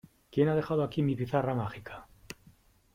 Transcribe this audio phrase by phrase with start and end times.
[0.31, 2.07] ¿Quién ha dejado aquí mi pizarra mágica?